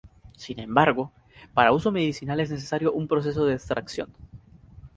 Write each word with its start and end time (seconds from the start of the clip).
Sin 0.35 0.57
embargo, 0.59 1.11
para 1.53 1.73
uso 1.73 1.91
medicinal 1.91 2.39
es 2.39 2.49
necesario 2.49 2.91
un 2.91 3.07
proceso 3.07 3.45
de 3.45 3.53
extracción. 3.53 4.11